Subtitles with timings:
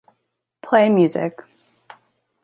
[0.65, 1.45] Play music